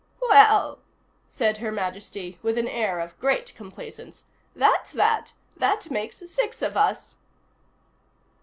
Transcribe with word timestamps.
"Well," 0.31 0.79
said 1.27 1.59
Her 1.59 1.71
Majesty 1.71 2.39
with 2.41 2.57
an 2.57 2.67
air 2.67 2.99
of 2.99 3.19
great 3.19 3.53
complacence, 3.53 4.25
"that's 4.55 4.91
that. 4.93 5.33
That 5.55 5.91
makes 5.91 6.27
six 6.27 6.63
of 6.63 6.75
us." 6.75 7.17